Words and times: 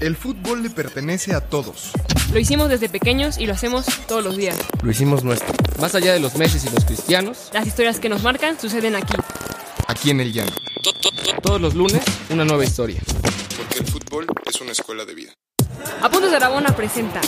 El 0.00 0.16
fútbol 0.16 0.62
le 0.62 0.70
pertenece 0.70 1.34
a 1.34 1.40
todos. 1.40 1.90
Lo 2.32 2.38
hicimos 2.38 2.68
desde 2.70 2.88
pequeños 2.88 3.36
y 3.38 3.46
lo 3.46 3.52
hacemos 3.52 3.84
todos 4.08 4.24
los 4.24 4.36
días. 4.36 4.56
Lo 4.82 4.90
hicimos 4.90 5.22
nuestro. 5.24 5.52
Más 5.78 5.94
allá 5.94 6.14
de 6.14 6.20
los 6.20 6.36
meses 6.36 6.64
y 6.64 6.70
los 6.70 6.84
cristianos, 6.84 7.50
Las 7.52 7.66
historias 7.66 8.00
que 8.00 8.08
nos 8.08 8.22
marcan 8.22 8.58
suceden 8.58 8.96
aquí. 8.96 9.14
Aquí 9.88 10.10
en 10.10 10.20
el 10.20 10.32
llano. 10.32 10.52
todos 11.42 11.60
los 11.60 11.74
lunes, 11.74 12.02
una 12.30 12.44
nueva 12.44 12.64
historia. 12.64 13.00
Porque 13.56 13.78
el 13.80 13.86
fútbol 13.86 14.26
es 14.46 14.60
una 14.60 14.72
escuela 14.72 15.04
de 15.04 15.14
vida. 15.14 15.32
Apuntes 16.00 16.30
de 16.30 16.36
Aragona 16.36 16.74
presenta 16.74 17.20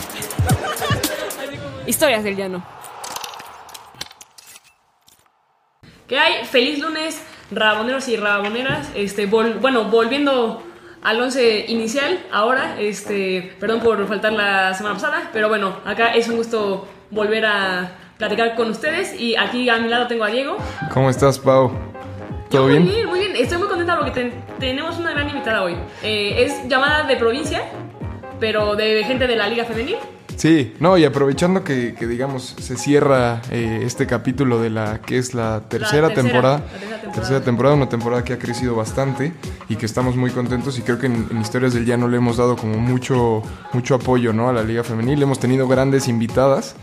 Historias 1.87 2.23
del 2.25 2.37
Llano. 2.37 2.65
¿Qué 6.07 6.19
hay? 6.19 6.45
Feliz 6.47 6.79
lunes, 6.79 7.19
raboneros 7.51 8.09
y 8.09 8.17
raboneras. 8.17 8.89
Este, 8.95 9.29
vol- 9.29 9.61
bueno, 9.61 9.85
volviendo 9.91 10.63
al 11.03 11.21
once 11.21 11.65
inicial, 11.69 12.21
ahora, 12.31 12.77
este, 12.79 13.55
perdón 13.59 13.81
por 13.81 14.07
faltar 14.07 14.33
la 14.33 14.73
semana 14.75 14.95
pasada, 14.95 15.31
pero 15.33 15.49
bueno, 15.49 15.77
acá 15.85 16.15
es 16.15 16.29
un 16.29 16.37
gusto 16.37 16.87
volver 17.11 17.45
a 17.47 17.91
platicar 18.19 18.55
con 18.55 18.71
ustedes 18.71 19.19
y 19.19 19.35
aquí 19.37 19.69
a 19.69 19.79
mi 19.79 19.89
lado 19.89 20.07
tengo 20.07 20.25
a 20.25 20.29
Diego. 20.29 20.57
¿Cómo 20.95 21.11
estás, 21.11 21.39
Pau? 21.39 21.73
¿Todo 22.51 22.65
Muy 22.65 22.73
bien? 22.73 22.87
bien, 22.89 23.07
muy 23.09 23.19
bien. 23.19 23.33
Estoy 23.37 23.59
muy 23.59 23.67
contenta 23.69 23.97
porque 23.97 24.11
ten- 24.13 24.33
tenemos 24.61 24.99
una 24.99 25.11
gran 25.13 25.29
invitada 25.29 25.63
hoy. 25.63 25.75
Eh, 26.03 26.45
es 26.45 26.69
llamada 26.69 27.03
de 27.05 27.17
provincia, 27.17 27.63
pero 28.39 28.77
de 28.77 29.03
gente 29.05 29.27
de 29.27 29.37
la 29.37 29.49
Liga 29.49 29.65
Femenil. 29.65 29.97
Sí, 30.37 30.75
no, 30.81 30.99
y 30.99 31.05
aprovechando 31.05 31.63
que, 31.65 31.95
que, 31.95 32.07
digamos, 32.07 32.55
se 32.59 32.77
cierra 32.77 33.43
eh, 33.51 33.83
este 33.85 34.07
capítulo 34.07 34.61
de 34.61 34.71
la 34.71 35.01
que 35.01 35.19
es 35.19 35.35
la 35.35 35.63
tercera, 35.69 36.09
tercera, 36.09 36.15
temporada. 36.15 36.59
la 36.59 36.65
tercera 36.65 36.81
temporada. 36.81 37.13
Tercera 37.13 37.41
temporada, 37.43 37.75
una 37.75 37.89
temporada 37.89 38.25
que 38.25 38.33
ha 38.33 38.39
crecido 38.39 38.75
bastante 38.75 39.33
y 39.69 39.77
que 39.77 39.87
estamos 39.87 40.17
muy 40.17 40.31
contentos 40.31 40.79
y 40.79 40.83
creo 40.83 40.99
que 40.99 41.07
en, 41.07 41.29
en 41.31 41.41
Historias 41.41 41.75
del 41.75 41.85
Llano 41.85 42.09
le 42.09 42.17
hemos 42.17 42.39
dado 42.39 42.57
como 42.57 42.79
mucho, 42.79 43.43
mucho 43.73 43.95
apoyo 43.95 44.33
¿no? 44.33 44.49
a 44.49 44.53
la 44.53 44.63
Liga 44.63 44.83
Femenil. 44.83 45.23
Hemos 45.23 45.39
tenido 45.39 45.69
grandes 45.69 46.09
invitadas 46.09 46.75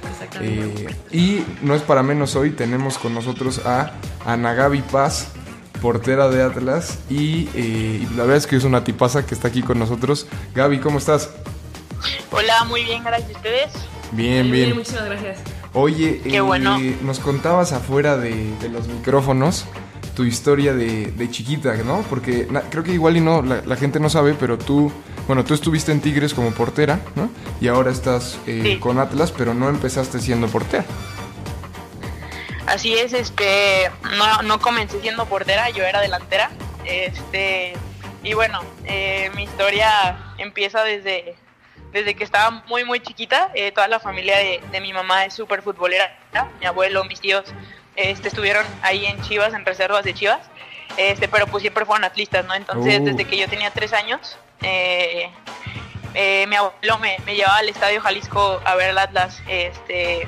eh, 0.42 0.88
y 1.12 1.44
no 1.62 1.76
es 1.76 1.82
para 1.82 2.04
menos 2.04 2.36
hoy, 2.36 2.52
tenemos 2.52 2.98
con 2.98 3.14
nosotros 3.14 3.66
a 3.66 3.94
Ana 4.26 4.54
Gaby 4.54 4.84
Paz, 4.84 5.30
portera 5.82 6.30
de 6.30 6.44
Atlas 6.44 7.00
y, 7.10 7.50
eh, 7.56 8.04
y 8.04 8.16
la 8.16 8.24
verdad 8.24 8.38
es 8.38 8.48
que 8.48 8.56
es 8.56 8.64
una 8.64 8.84
tipaza 8.84 9.26
que 9.26 9.34
está 9.34 9.48
aquí 9.48 9.62
con 9.62 9.80
nosotros. 9.80 10.28
Gaby, 10.54 10.80
¿cómo 10.80 11.00
estás? 11.00 11.30
Hola, 12.32 12.64
muy 12.66 12.84
bien, 12.84 13.04
gracias 13.04 13.30
a 13.32 13.38
ustedes. 13.38 13.72
Bien, 14.12 14.48
Muy 14.48 14.58
bien. 14.58 14.76
Muchísimas 14.76 15.06
gracias. 15.06 15.40
Oye, 15.74 16.20
Qué 16.24 16.38
eh, 16.38 16.42
bueno. 16.42 16.80
nos 17.02 17.20
contabas 17.20 17.72
afuera 17.74 18.18
de, 18.18 18.34
de 18.60 18.70
los 18.70 18.88
micrófonos 18.88 19.66
tu 20.16 20.24
historia 20.26 20.74
de, 20.74 21.08
de 21.12 21.30
chiquita, 21.32 21.76
¿no? 21.78 22.02
Porque 22.10 22.48
na- 22.50 22.62
creo 22.62 22.84
que 22.84 22.92
igual 22.92 23.16
y 23.18 23.22
no, 23.22 23.42
la, 23.42 23.62
la 23.66 23.76
gente 23.78 24.00
no 24.00 24.10
sabe, 24.10 24.34
pero 24.34 24.58
tú, 24.58 24.92
bueno, 25.28 25.46
tú 25.46 25.54
estuviste 25.54 25.92
en 25.92 26.02
Tigres 26.02 26.34
como 26.34 26.52
portera, 26.52 27.00
¿no? 27.16 27.30
Y 27.62 27.68
ahora 27.68 27.92
estás 27.92 28.38
eh, 28.48 28.62
Sí. 28.64 28.80
con 28.80 29.00
Atlas, 29.00 29.32
pero 29.32 29.54
no 29.54 29.70
empezaste 29.70 30.20
siendo 30.20 30.48
portera. 30.48 30.84
Así 32.66 32.94
es, 32.94 33.14
este, 33.14 33.90
no, 34.18 34.42
no 34.44 34.60
comencé 34.60 35.00
siendo 35.02 35.26
portera, 35.26 35.70
yo 35.70 35.84
era 35.84 36.02
delantera. 36.02 36.52
Este, 36.86 37.74
y 38.24 38.34
bueno, 38.34 38.60
eh, 38.86 39.32
mi 39.36 39.44
historia 39.44 40.34
empieza 40.38 40.84
desde, 40.84 41.36
desde 41.92 42.16
que 42.16 42.24
estaba 42.24 42.64
muy, 42.68 42.84
muy 42.84 43.00
chiquita. 43.00 43.52
Eh, 43.54 43.72
toda 43.72 43.88
la 43.88 44.00
familia 44.00 44.38
de, 44.38 44.62
de 44.72 44.82
mi 44.82 44.94
mamá 44.94 45.26
es 45.26 45.34
súper 45.34 45.62
futbolera. 45.62 46.16
Mi 46.60 46.66
abuelo, 46.66 47.04
mis 47.06 47.20
tíos, 47.20 47.46
este, 47.96 48.28
estuvieron 48.28 48.66
ahí 48.82 49.06
en 49.06 49.22
Chivas, 49.24 49.54
en 49.54 49.66
reservas 49.66 50.04
de 50.04 50.14
Chivas. 50.14 50.42
Este, 50.98 51.28
pero 51.28 51.48
pues 51.48 51.62
siempre 51.62 51.86
fueron 51.86 52.04
atlistas, 52.04 52.46
¿no? 52.46 52.54
Entonces, 52.54 53.00
Uh. 53.00 53.06
desde 53.06 53.26
que 53.26 53.38
yo 53.38 53.48
tenía 53.48 53.72
tres 53.72 53.94
años, 53.94 54.38
eh, 54.62 55.30
eh, 56.14 56.46
mi 56.48 56.56
abuelo 56.56 56.98
me, 57.00 57.18
me 57.26 57.36
llevaba 57.36 57.58
al 57.58 57.70
Estadio 57.70 58.02
Jalisco 58.02 58.60
a 58.66 58.76
ver 58.76 58.90
el 58.90 58.98
Atlas. 58.98 59.42
Este, 59.48 60.28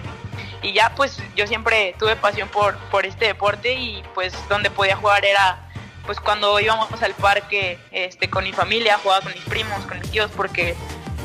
y 0.62 0.74
ya 0.74 0.94
pues 0.96 1.22
yo 1.36 1.48
siempre 1.48 1.96
tuve 1.98 2.16
pasión 2.16 2.48
por, 2.50 2.78
por 2.92 3.06
este 3.06 3.26
deporte 3.26 3.74
y 3.74 4.04
pues 4.14 4.34
donde 4.48 4.70
podía 4.70 4.96
jugar 4.96 5.26
era 5.26 5.58
pues 6.06 6.20
cuando 6.20 6.60
íbamos 6.60 7.02
al 7.02 7.14
parque 7.14 7.80
este, 7.92 8.30
con 8.30 8.44
mi 8.44 8.54
familia, 8.54 9.00
jugaba 9.02 9.22
con 9.22 9.34
mis 9.34 9.44
primos, 9.44 9.86
con 9.86 10.00
mis 10.00 10.12
tíos, 10.12 10.32
porque 10.36 10.76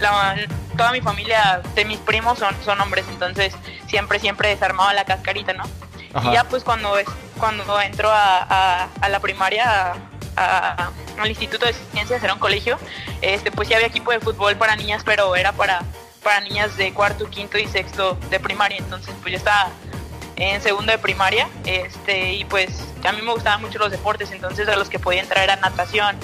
la- 0.01 0.37
toda 0.77 0.93
mi 0.93 1.01
familia 1.01 1.63
de 1.75 1.85
mis 1.85 1.99
primos 1.99 2.39
son, 2.39 2.55
son 2.65 2.81
hombres, 2.81 3.05
entonces 3.09 3.55
siempre, 3.89 4.19
siempre 4.21 4.49
desarmaba 4.51 4.93
la 4.95 5.05
cascarita, 5.05 5.53
¿no? 5.55 5.65
Ajá. 6.15 6.31
Y 6.31 6.33
ya 6.35 6.45
pues 6.45 6.65
cuando, 6.65 6.97
es, 6.99 7.07
cuando 7.39 7.81
entró 7.81 8.11
a, 8.11 8.43
a- 8.49 8.89
a 9.01 9.09
la 9.09 9.21
primaria, 9.21 9.95
a- 10.37 10.91
al 11.19 11.29
Instituto 11.29 11.65
de 11.67 11.73
Ciencias, 11.93 12.23
era 12.23 12.35
un 12.35 12.41
colegio, 12.41 12.79
este, 13.23 13.51
pues 13.51 13.69
sí 13.69 13.75
había 13.75 13.87
equipo 13.87 14.11
de 14.13 14.21
fútbol 14.21 14.57
para 14.57 14.77
niñas, 14.77 15.03
pero 15.05 15.35
era 15.35 15.53
para, 15.53 15.83
para 16.23 16.41
niñas 16.41 16.77
de 16.77 16.93
cuarto, 16.93 17.29
quinto 17.31 17.57
y 17.59 17.67
sexto 17.67 18.19
de 18.31 18.39
primaria, 18.41 18.77
entonces 18.79 19.15
pues 19.23 19.33
yo 19.33 19.39
estaba 19.39 19.69
en 20.37 20.61
segundo 20.61 20.93
de 20.93 20.99
primaria, 20.99 21.49
este, 21.65 22.35
y 22.35 22.45
pues 22.45 22.85
a 23.09 23.13
mí 23.13 23.23
me 23.23 23.33
gustaban 23.33 23.63
mucho 23.63 23.79
los 23.79 23.91
deportes, 23.91 24.31
entonces 24.31 24.69
a 24.69 24.77
los 24.77 24.91
que 24.91 24.99
podía 24.99 25.23
entrar 25.23 25.43
era 25.45 25.57
natación, 25.57 26.17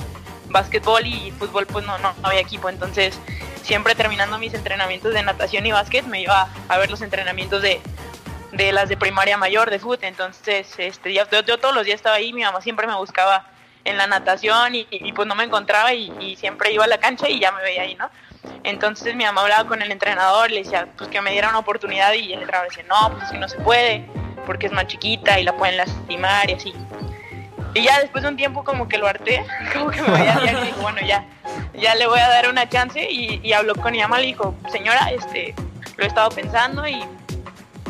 básquetbol 0.50 1.06
y 1.06 1.30
fútbol 1.38 1.66
pues 1.66 1.86
no, 1.86 1.96
no, 1.98 2.12
no 2.20 2.28
había 2.28 2.40
equipo, 2.40 2.68
entonces 2.68 3.18
siempre 3.62 3.94
terminando 3.94 4.38
mis 4.38 4.54
entrenamientos 4.54 5.14
de 5.14 5.22
natación 5.22 5.66
y 5.66 5.72
básquet 5.72 6.04
me 6.06 6.20
iba 6.20 6.48
a 6.68 6.78
ver 6.78 6.90
los 6.90 7.02
entrenamientos 7.02 7.62
de, 7.62 7.80
de 8.52 8.72
las 8.72 8.88
de 8.88 8.96
primaria 8.96 9.36
mayor, 9.36 9.70
de 9.70 9.78
fútbol, 9.78 9.98
entonces 10.02 10.72
este, 10.78 11.12
yo, 11.14 11.24
yo 11.46 11.58
todos 11.58 11.74
los 11.74 11.84
días 11.84 11.96
estaba 11.96 12.16
ahí, 12.16 12.32
mi 12.32 12.42
mamá 12.42 12.60
siempre 12.60 12.86
me 12.86 12.94
buscaba 12.94 13.46
en 13.84 13.96
la 13.96 14.06
natación 14.06 14.74
y, 14.74 15.12
pues 15.14 15.26
no 15.26 15.34
me 15.34 15.44
encontraba 15.44 15.92
y, 15.92 16.36
siempre 16.36 16.72
iba 16.72 16.84
a 16.84 16.88
la 16.88 16.98
cancha 16.98 17.28
y 17.28 17.40
ya 17.40 17.52
me 17.52 17.62
veía 17.62 17.82
ahí, 17.82 17.94
¿no? 17.94 18.10
Entonces 18.64 19.14
mi 19.14 19.24
mamá 19.24 19.42
hablaba 19.42 19.68
con 19.68 19.82
el 19.82 19.90
entrenador, 19.90 20.50
le 20.50 20.62
decía 20.62 20.88
pues 20.96 21.10
que 21.10 21.20
me 21.20 21.32
diera 21.32 21.48
una 21.48 21.58
oportunidad 21.58 22.12
y 22.12 22.32
el 22.32 22.40
entrenador 22.40 22.68
decía, 22.68 22.84
no, 22.88 23.12
pues 23.12 23.24
es 23.24 23.30
que 23.32 23.38
no 23.38 23.48
se 23.48 23.58
puede, 23.58 24.06
porque 24.46 24.66
es 24.66 24.72
más 24.72 24.86
chiquita 24.86 25.38
y 25.38 25.44
la 25.44 25.56
pueden 25.56 25.76
lastimar 25.76 26.48
y 26.50 26.54
así. 26.54 26.74
Y 27.74 27.82
ya 27.82 28.00
después 28.00 28.22
de 28.22 28.30
un 28.30 28.36
tiempo 28.36 28.64
como 28.64 28.88
que 28.88 28.98
lo 28.98 29.06
harté, 29.06 29.44
como 29.72 29.90
que 29.90 30.02
me 30.02 30.10
veía 30.10 30.40
ya 30.44 30.52
y 30.62 30.66
dijo, 30.66 30.82
bueno, 30.82 31.00
ya, 31.06 31.24
ya 31.74 31.94
le 31.94 32.06
voy 32.06 32.20
a 32.20 32.28
dar 32.28 32.48
una 32.48 32.68
chance 32.68 33.10
y, 33.10 33.40
y 33.42 33.52
habló 33.52 33.74
con 33.74 33.92
mi 33.92 34.00
mamá, 34.00 34.18
le 34.18 34.26
dijo, 34.26 34.54
señora, 34.70 35.10
este, 35.10 35.54
lo 35.96 36.04
he 36.04 36.06
estado 36.06 36.28
pensando 36.30 36.86
y, 36.86 37.02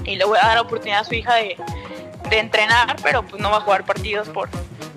y 0.04 0.16
le 0.16 0.24
voy 0.24 0.38
a 0.40 0.46
dar 0.46 0.54
la 0.56 0.62
oportunidad 0.62 1.00
a 1.00 1.04
su 1.04 1.14
hija 1.14 1.34
de, 1.34 1.56
de 2.30 2.38
entrenar, 2.38 2.96
pero 3.02 3.22
pues 3.22 3.42
no 3.42 3.50
va 3.50 3.58
a 3.58 3.60
jugar 3.60 3.84
partidos 3.84 4.28
por, 4.28 4.48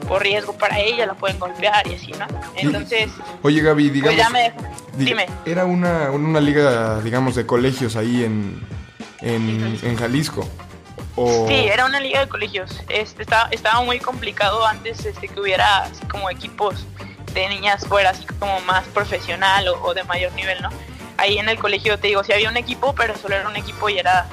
por 0.07 0.21
riesgo 0.21 0.53
para 0.53 0.79
ella, 0.79 1.05
la 1.05 1.13
pueden 1.15 1.39
golpear 1.39 1.87
y 1.87 1.95
así, 1.95 2.11
¿no? 2.11 2.27
Entonces, 2.55 3.11
Oye, 3.41 3.61
Gaby, 3.61 3.89
pues 3.89 3.93
digamos... 3.93 4.17
ya 4.17 4.29
me 4.29 4.43
dejó. 4.43 4.57
Dime. 4.97 5.25
Era 5.45 5.65
una, 5.65 6.11
una 6.11 6.39
liga, 6.39 7.01
digamos, 7.01 7.35
de 7.35 7.45
colegios 7.45 7.95
ahí 7.95 8.23
en, 8.23 8.61
en, 9.21 9.77
en 9.81 9.95
Jalisco. 9.97 10.47
O... 11.15 11.47
Sí, 11.47 11.53
era 11.53 11.85
una 11.85 11.99
liga 11.99 12.19
de 12.21 12.27
colegios. 12.27 12.81
Este, 12.89 13.23
estaba, 13.23 13.49
estaba 13.51 13.81
muy 13.83 13.99
complicado 13.99 14.65
antes 14.65 15.05
este, 15.05 15.27
que 15.27 15.39
hubiera 15.39 15.83
así 15.83 16.05
como 16.07 16.29
equipos 16.29 16.85
de 17.33 17.49
niñas 17.49 17.85
fuera 17.87 18.11
así 18.11 18.25
como 18.39 18.59
más 18.61 18.85
profesional 18.87 19.67
o, 19.67 19.83
o 19.83 19.93
de 19.93 20.03
mayor 20.05 20.31
nivel, 20.33 20.61
¿no? 20.61 20.69
Ahí 21.17 21.37
en 21.37 21.47
el 21.47 21.57
colegio 21.57 21.97
te 21.99 22.07
digo, 22.07 22.23
sí 22.23 22.33
había 22.33 22.49
un 22.49 22.57
equipo, 22.57 22.93
pero 22.95 23.15
solo 23.17 23.35
era 23.35 23.47
un 23.47 23.55
equipo 23.55 23.89
y 23.89 23.97
era, 23.97 24.27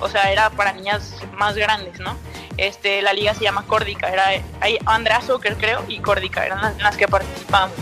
o 0.00 0.08
sea, 0.08 0.30
era 0.30 0.50
para 0.50 0.72
niñas 0.72 1.16
más 1.36 1.56
grandes, 1.56 1.98
¿no? 2.00 2.16
Este, 2.56 3.00
la 3.02 3.12
liga 3.12 3.34
se 3.34 3.44
llama 3.44 3.64
Córdica, 3.66 4.08
era 4.08 4.26
ahí 4.60 4.78
Andrea 4.84 5.20
Soccer 5.22 5.56
creo 5.56 5.84
y 5.88 6.00
Córdica 6.00 6.44
eran 6.44 6.60
las, 6.60 6.76
las 6.78 6.96
que 6.96 7.08
participábamos. 7.08 7.76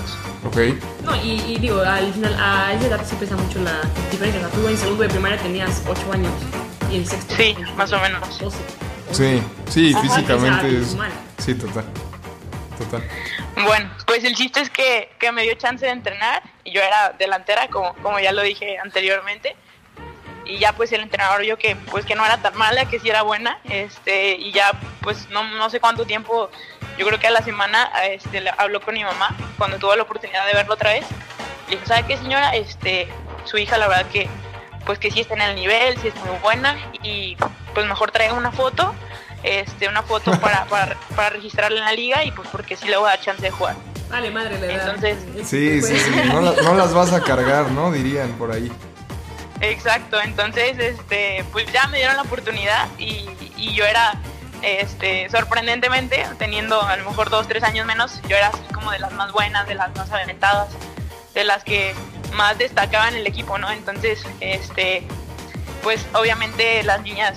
Ok. 0.46 0.56
No, 1.04 1.14
y, 1.16 1.42
y 1.46 1.58
digo, 1.58 1.80
al 1.80 2.12
final, 2.12 2.34
a 2.38 2.72
esa 2.72 2.86
edad 2.86 3.00
sí 3.04 3.16
pesa 3.16 3.36
mucho 3.36 3.60
la 3.60 3.80
diferencia. 4.10 4.46
O 4.46 4.50
sea, 4.50 4.58
tú 4.60 4.68
en 4.68 4.78
segundo 4.78 5.02
de 5.02 5.08
primaria 5.08 5.38
tenías 5.38 5.82
8 5.86 6.12
años 6.12 6.32
y 6.90 6.96
en 6.96 7.06
sexto. 7.06 7.34
Sí, 7.36 7.56
más 7.76 7.92
o 7.92 8.00
menos. 8.00 8.38
12. 8.38 8.58
Sí, 9.12 9.42
sí, 9.68 9.92
Ajá, 9.94 10.02
físicamente 10.02 10.78
es... 10.78 10.96
Sí, 11.38 11.54
total. 11.54 11.84
Total. 12.78 13.02
Bueno, 13.64 13.90
pues 14.06 14.24
el 14.24 14.34
chiste 14.34 14.60
es 14.60 14.70
que, 14.70 15.10
que 15.18 15.32
me 15.32 15.42
dio 15.42 15.54
chance 15.54 15.84
de 15.84 15.92
entrenar 15.92 16.42
y 16.64 16.72
yo 16.72 16.80
era 16.80 17.14
delantera, 17.18 17.68
como, 17.68 17.94
como 17.96 18.18
ya 18.20 18.32
lo 18.32 18.42
dije 18.42 18.78
anteriormente. 18.78 19.56
Y 20.44 20.58
ya 20.58 20.72
pues 20.72 20.90
el 20.92 21.02
entrenador 21.02 21.42
vio 21.42 21.58
que 21.58 21.76
pues 21.76 22.04
que 22.04 22.14
no 22.14 22.24
era 22.24 22.38
tan 22.38 22.56
mala, 22.56 22.86
que 22.86 22.98
sí 22.98 23.08
era 23.08 23.22
buena, 23.22 23.60
este, 23.64 24.34
y 24.34 24.50
ya 24.50 24.72
pues 25.00 25.28
no, 25.30 25.44
no 25.44 25.70
sé 25.70 25.78
cuánto 25.78 26.06
tiempo, 26.06 26.50
yo 26.98 27.06
creo 27.06 27.20
que 27.20 27.28
a 27.28 27.30
la 27.30 27.42
semana 27.42 27.90
este, 28.04 28.40
le 28.40 28.50
habló 28.58 28.80
con 28.80 28.94
mi 28.94 29.04
mamá 29.04 29.36
cuando 29.58 29.78
tuvo 29.78 29.94
la 29.94 30.02
oportunidad 30.02 30.46
de 30.46 30.54
verlo 30.54 30.74
otra 30.74 30.92
vez. 30.92 31.06
Le 31.68 31.76
dijo, 31.76 31.86
¿sabe 31.86 32.04
qué 32.06 32.16
señora? 32.16 32.56
Este, 32.56 33.06
su 33.44 33.58
hija 33.58 33.78
la 33.78 33.86
verdad 33.86 34.06
que 34.10 34.28
pues 34.90 34.98
que 34.98 35.12
sí 35.12 35.20
está 35.20 35.34
en 35.34 35.42
el 35.42 35.54
nivel, 35.54 35.96
sí 35.98 36.08
es 36.08 36.14
muy 36.16 36.36
buena 36.42 36.76
y 37.04 37.36
pues 37.74 37.86
mejor 37.86 38.10
traiga 38.10 38.34
una 38.34 38.50
foto, 38.50 38.92
este, 39.44 39.86
una 39.88 40.02
foto 40.02 40.32
para, 40.40 40.64
para, 40.64 40.96
para 41.14 41.30
registrarla 41.30 41.78
en 41.78 41.84
la 41.84 41.92
liga 41.92 42.24
y 42.24 42.32
pues 42.32 42.48
porque 42.50 42.76
sí 42.76 42.88
le 42.88 42.96
voy 42.96 43.06
a 43.06 43.10
dar 43.10 43.20
chance 43.20 43.40
de 43.40 43.52
jugar. 43.52 43.76
Vale, 44.10 44.32
madre, 44.32 44.58
la 44.58 44.66
edad. 44.66 44.86
Entonces, 44.88 45.18
Es- 45.36 45.46
Sí, 45.48 45.76
pues, 45.80 45.92
sí, 45.92 46.10
sí. 46.12 46.22
No, 46.32 46.40
la- 46.40 46.60
no 46.62 46.74
las 46.74 46.92
vas 46.92 47.12
a 47.12 47.20
cargar, 47.22 47.70
¿no? 47.70 47.92
Dirían 47.92 48.32
por 48.32 48.50
ahí. 48.50 48.72
Exacto, 49.60 50.20
entonces 50.20 50.76
este, 50.80 51.44
pues 51.52 51.70
ya 51.72 51.86
me 51.86 51.98
dieron 51.98 52.16
la 52.16 52.22
oportunidad 52.22 52.88
y, 52.98 53.28
y 53.56 53.72
yo 53.74 53.84
era 53.84 54.14
este, 54.62 55.30
sorprendentemente, 55.30 56.26
teniendo 56.36 56.82
a 56.82 56.96
lo 56.96 57.04
mejor 57.04 57.30
dos, 57.30 57.46
tres 57.46 57.62
años 57.62 57.86
menos, 57.86 58.20
yo 58.28 58.36
era 58.36 58.48
así 58.48 58.58
como 58.74 58.90
de 58.90 58.98
las 58.98 59.12
más 59.12 59.30
buenas, 59.30 59.68
de 59.68 59.76
las 59.76 59.94
más 59.94 60.10
aventadas, 60.10 60.70
de 61.32 61.44
las 61.44 61.62
que 61.62 61.94
más 62.32 62.58
destacaba 62.58 63.08
en 63.08 63.16
el 63.16 63.26
equipo, 63.26 63.58
¿no? 63.58 63.70
Entonces, 63.70 64.22
este, 64.40 65.02
pues 65.82 66.04
obviamente 66.14 66.82
las 66.82 67.02
niñas 67.02 67.36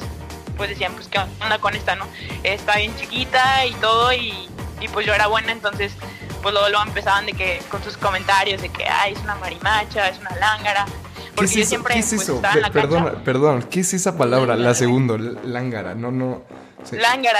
pues 0.57 0.69
decían, 0.69 0.94
pues 0.94 1.07
qué 1.07 1.19
onda 1.42 1.57
con 1.60 1.75
esta, 1.75 1.95
¿no? 1.95 2.06
Está 2.44 2.78
bien 2.78 2.95
chiquita 2.95 3.66
y 3.66 3.74
todo 3.75 4.13
y, 4.13 4.48
y 4.81 4.88
pues 4.90 5.06
yo 5.06 5.13
era 5.13 5.28
buena, 5.28 5.51
entonces 5.51 5.94
pues 6.42 6.54
luego, 6.54 6.69
luego 6.69 6.84
empezaban 6.86 7.25
de 7.25 7.34
que 7.34 7.60
con 7.69 7.81
sus 7.84 7.95
comentarios 7.98 8.62
de 8.62 8.69
que 8.69 8.86
ay, 8.86 9.13
es 9.13 9.19
una 9.22 9.36
marimacha, 9.36 10.10
es 10.10 10.19
una 10.19 10.36
lángara. 10.36 10.86
¿Qué 10.86 10.92
es 11.24 11.31
Porque 11.36 11.60
yo 11.62 11.66
siempre 11.66 11.94
¿Qué 11.96 12.00
es 12.01 12.10
pues, 12.10 12.22
eso? 12.24 12.36
estaba 12.36 12.54
en 12.54 12.62
la 12.62 12.68
Pe- 12.69 12.81
perdón, 12.81 13.04
cancha. 13.06 13.24
perdón, 13.24 13.63
¿qué 13.63 13.80
es 13.80 13.94
esa 13.96 14.16
palabra? 14.18 14.56
La 14.56 14.75
segunda, 14.75 15.16
l- 15.16 15.39
lángara, 15.46 15.96
no, 15.96 16.12
no. 16.12 16.44
sí. 16.84 16.98
Lángara, 16.98 17.39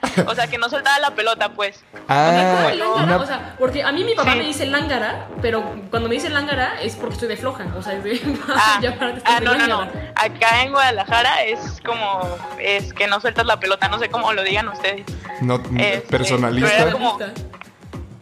o 0.26 0.34
sea 0.34 0.46
que 0.48 0.58
no 0.58 0.68
soltaba 0.68 0.98
la 0.98 1.10
pelota 1.14 1.50
pues. 1.50 1.82
Ah, 2.08 2.30
¿Cómo 2.56 2.68
lángara? 2.76 3.04
una- 3.04 3.16
O 3.16 3.26
sea, 3.26 3.56
porque 3.58 3.82
a 3.82 3.92
mí 3.92 4.04
mi 4.04 4.14
papá 4.14 4.32
Sí. 4.32 4.38
me 4.38 4.44
dice 4.44 4.66
lángara, 4.66 5.28
pero 5.42 5.62
cuando 5.90 6.08
me 6.08 6.14
dice 6.16 6.28
lángara 6.30 6.80
es 6.80 6.96
porque 6.96 7.14
estoy 7.14 7.28
de 7.28 7.36
floja. 7.36 7.66
O 7.76 7.82
sea, 7.82 7.94
es 7.94 8.04
de. 8.04 8.20
Ah, 8.48 8.78
ya 8.82 8.98
para 8.98 9.14
que 9.14 9.22
ah, 9.24 9.40
no, 9.42 9.54
no, 9.54 9.66
no. 9.66 9.80
Acá 10.14 10.62
en 10.62 10.72
Guadalajara 10.72 11.42
es 11.44 11.80
como, 11.84 12.36
es 12.58 12.92
que 12.92 13.06
no 13.06 13.20
sueltas 13.20 13.46
la 13.46 13.58
pelota, 13.60 13.88
no 13.88 13.98
sé 13.98 14.08
cómo 14.08 14.32
lo 14.32 14.42
digan 14.42 14.68
ustedes. 14.68 15.04
no, 15.40 15.56
Este, 15.78 16.00
personalista. 16.02 16.68
pero 16.70 16.82
era 16.84 16.92
como- 16.92 17.18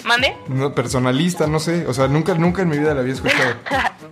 ¿Mande? 0.05 0.37
No, 0.49 0.75
personalista, 0.75 1.47
no 1.47 1.61
sé. 1.61 1.87
O 1.87 1.95
sea, 1.95 2.09
nunca, 2.09 2.35
nunca 2.35 2.63
en 2.63 2.69
mi 2.71 2.79
vida 2.79 2.93
la 2.93 3.01
había 3.03 3.13
escuchado. 3.15 3.55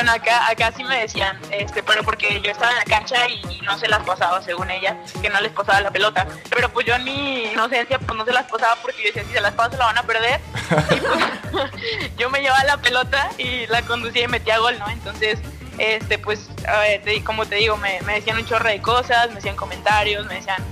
Bueno, 0.00 0.12
acá, 0.12 0.48
acá 0.48 0.72
sí 0.74 0.82
me 0.82 0.98
decían, 0.98 1.38
este, 1.50 1.82
pero 1.82 2.02
porque 2.02 2.40
yo 2.40 2.50
estaba 2.50 2.70
en 2.70 2.78
la 2.78 2.84
cancha 2.84 3.28
y, 3.28 3.60
no 3.60 3.76
se 3.78 3.86
las 3.86 4.02
pasaba, 4.02 4.40
según 4.40 4.70
ella, 4.70 4.96
que 5.20 5.28
no 5.28 5.38
les 5.42 5.52
pasaba 5.52 5.82
la 5.82 5.90
pelota. 5.90 6.26
Pero 6.48 6.70
pues 6.70 6.86
yo 6.86 6.94
en 6.94 7.04
mi 7.04 7.44
inocencia, 7.52 7.98
pues 7.98 8.16
no 8.16 8.24
se 8.24 8.32
las 8.32 8.46
pasaba 8.50 8.76
porque 8.80 8.96
yo 9.02 9.08
decía, 9.08 9.24
si 9.24 9.32
se 9.34 9.40
las 9.42 9.52
paso 9.52 9.76
la 9.76 9.84
van 9.84 9.98
a 9.98 10.02
perder. 10.02 10.40
Y 10.90 11.00
pues, 11.00 11.70
yo 12.16 12.30
me 12.30 12.40
llevaba 12.40 12.64
la 12.64 12.78
pelota 12.78 13.28
y 13.36 13.66
la 13.66 13.82
conducía 13.82 14.24
y 14.24 14.28
metía 14.28 14.56
gol, 14.56 14.78
¿no? 14.78 14.88
Entonces, 14.88 15.38
este, 15.76 16.18
pues, 16.18 16.48
ver, 16.64 17.02
te- 17.02 17.22
como 17.22 17.44
te 17.44 17.56
digo, 17.56 17.76
me, 17.76 18.00
me 18.00 18.14
decían 18.14 18.38
un 18.38 18.46
chorro 18.46 18.70
de 18.70 18.80
cosas, 18.80 19.28
me 19.28 19.34
decían 19.34 19.54
comentarios, 19.56 20.24
me 20.24 20.36
decían 20.36 20.64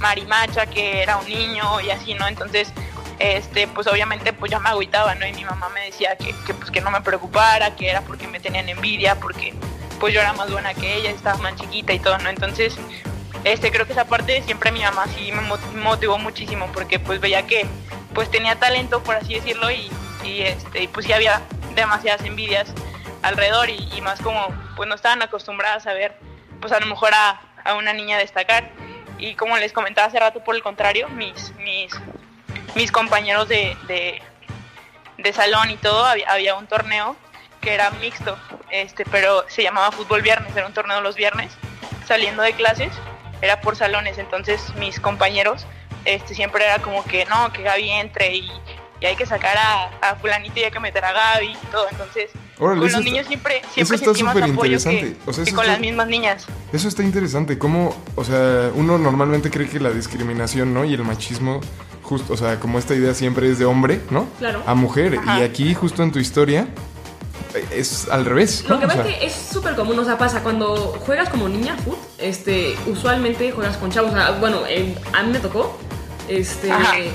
marimacha, 0.00 0.66
que 0.66 1.02
era 1.02 1.16
un 1.16 1.26
niño 1.26 1.80
y 1.80 1.88
así, 1.88 2.12
¿no? 2.12 2.28
Entonces, 2.28 2.74
este, 3.18 3.66
pues 3.68 3.86
obviamente 3.86 4.32
pues 4.32 4.52
yo 4.52 4.60
me 4.60 4.68
agüitaba, 4.68 5.14
¿no? 5.14 5.26
Y 5.26 5.32
mi 5.32 5.44
mamá 5.44 5.68
me 5.70 5.80
decía 5.86 6.16
que, 6.16 6.34
que, 6.46 6.54
pues 6.54 6.70
que 6.70 6.80
no 6.80 6.90
me 6.90 7.00
preocupara, 7.00 7.74
que 7.76 7.88
era 7.90 8.02
porque 8.02 8.26
me 8.28 8.40
tenían 8.40 8.68
envidia, 8.68 9.14
porque 9.16 9.54
pues 10.00 10.12
yo 10.12 10.20
era 10.20 10.32
más 10.34 10.50
buena 10.50 10.74
que 10.74 10.94
ella, 10.94 11.10
estaba 11.10 11.38
más 11.38 11.56
chiquita 11.56 11.92
y 11.92 11.98
todo, 11.98 12.18
¿no? 12.18 12.28
Entonces, 12.28 12.76
este, 13.44 13.70
creo 13.70 13.86
que 13.86 13.92
esa 13.92 14.06
parte 14.06 14.42
siempre 14.42 14.70
mi 14.72 14.80
mamá 14.82 15.06
sí 15.16 15.32
me 15.32 15.42
mot- 15.42 15.72
motivó 15.74 16.18
muchísimo, 16.18 16.68
porque 16.72 16.98
pues 16.98 17.20
veía 17.20 17.46
que 17.46 17.66
pues 18.14 18.30
tenía 18.30 18.56
talento, 18.56 19.02
por 19.02 19.14
así 19.16 19.34
decirlo, 19.34 19.70
y, 19.70 19.90
y, 20.24 20.42
este, 20.42 20.88
pues 20.88 21.06
sí 21.06 21.12
había 21.12 21.40
demasiadas 21.74 22.22
envidias 22.24 22.68
alrededor 23.22 23.70
y, 23.70 23.88
y 23.96 24.00
más 24.00 24.20
como 24.20 24.46
pues 24.76 24.88
no 24.88 24.94
estaban 24.94 25.20
acostumbradas 25.22 25.86
a 25.86 25.92
ver 25.92 26.16
pues 26.60 26.72
a 26.72 26.80
lo 26.80 26.86
mejor 26.86 27.12
a, 27.14 27.40
a 27.64 27.74
una 27.74 27.92
niña 27.92 28.18
destacar 28.18 28.70
y 29.18 29.34
como 29.34 29.56
les 29.58 29.72
comentaba 29.72 30.06
hace 30.06 30.18
rato 30.20 30.42
por 30.44 30.54
el 30.54 30.62
contrario 30.62 31.08
mis 31.08 31.52
mis 31.58 31.92
mis 32.74 32.92
compañeros 32.92 33.48
de, 33.48 33.76
de, 33.88 35.32
salón 35.32 35.70
y 35.70 35.76
todo 35.76 36.04
había, 36.04 36.30
había 36.30 36.54
un 36.54 36.66
torneo 36.66 37.16
que 37.60 37.74
era 37.74 37.90
mixto 37.90 38.38
este 38.70 39.04
pero 39.10 39.44
se 39.48 39.62
llamaba 39.62 39.90
fútbol 39.90 40.22
viernes 40.22 40.54
era 40.56 40.66
un 40.66 40.72
torneo 40.72 41.00
los 41.00 41.16
viernes 41.16 41.52
saliendo 42.06 42.42
de 42.42 42.52
clases 42.52 42.92
era 43.42 43.60
por 43.60 43.74
salones 43.74 44.18
entonces 44.18 44.62
mis 44.76 45.00
compañeros 45.00 45.66
este 46.04 46.34
siempre 46.34 46.64
era 46.64 46.78
como 46.78 47.04
que 47.04 47.24
no 47.26 47.52
que 47.52 47.62
Gaby 47.62 47.90
entre 47.90 48.36
y, 48.36 48.52
y 49.00 49.06
hay 49.06 49.16
que 49.16 49.26
sacar 49.26 49.58
a, 49.58 49.90
a 50.00 50.16
fulanito 50.16 50.60
y 50.60 50.64
hay 50.64 50.70
que 50.70 50.80
meter 50.80 51.04
a 51.04 51.12
Gaby 51.12 51.48
y 51.60 51.66
todo 51.72 51.88
entonces 51.90 52.30
Órale, 52.58 52.80
con 52.80 52.88
los 52.90 52.98
está- 52.98 53.00
niños 53.00 53.26
siempre, 53.26 53.58
eso 53.58 53.68
siempre 53.74 53.96
está 53.96 54.06
sentí 54.06 54.22
más 54.22 54.32
súper 54.34 54.50
apoyo 54.50 54.62
que, 54.62 54.68
interesante. 54.76 55.16
O 55.26 55.32
sea, 55.32 55.44
que 55.44 55.52
con 55.52 55.60
está- 55.64 55.72
las 55.72 55.80
mismas 55.80 56.08
niñas. 56.08 56.46
Eso 56.72 56.88
está 56.88 57.02
interesante. 57.02 57.58
¿Cómo, 57.58 57.94
o 58.14 58.24
sea, 58.24 58.70
uno 58.74 58.96
normalmente 58.98 59.50
cree 59.50 59.68
que 59.68 59.78
la 59.80 59.90
discriminación, 59.90 60.72
¿no? 60.72 60.84
Y 60.84 60.94
el 60.94 61.04
machismo, 61.04 61.60
justo, 62.02 62.32
o 62.32 62.36
sea, 62.36 62.58
como 62.58 62.78
esta 62.78 62.94
idea 62.94 63.12
siempre 63.14 63.50
es 63.50 63.58
de 63.58 63.64
hombre, 63.66 64.00
¿no? 64.10 64.26
Claro. 64.38 64.62
A 64.66 64.74
mujer. 64.74 65.18
Ajá. 65.18 65.40
Y 65.40 65.42
aquí, 65.42 65.74
justo 65.74 66.02
en 66.02 66.12
tu 66.12 66.18
historia, 66.18 66.66
es 67.70 68.08
al 68.10 68.24
revés. 68.24 68.64
Lo 68.68 68.78
que 68.78 68.84
O 68.84 68.88
pasa 68.88 69.02
sea, 69.02 69.12
es 69.12 69.18
que 69.18 69.26
es 69.26 69.32
súper 69.34 69.74
común, 69.76 69.98
o 69.98 70.04
sea, 70.04 70.18
pasa 70.18 70.42
cuando 70.42 70.74
juegas 71.06 71.28
como 71.30 71.48
niña 71.48 71.76
foot, 71.84 71.96
este, 72.18 72.76
usualmente 72.86 73.50
juegas 73.52 73.76
con 73.78 73.90
chavos, 73.90 74.12
o 74.12 74.14
sea, 74.14 74.32
bueno, 74.32 74.60
eh, 74.68 74.94
a 75.14 75.22
mí 75.22 75.32
me 75.32 75.38
tocó, 75.38 75.78
este, 76.28 76.68